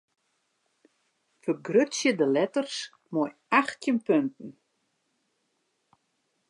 Fergrutsje 1.43 2.11
de 2.19 2.27
letters 2.35 2.77
mei 3.13 3.31
achttjin 3.59 3.99
punten. 4.05 4.49